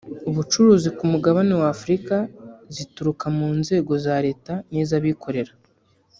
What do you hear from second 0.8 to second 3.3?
ku mugabane wa Afurika zituruka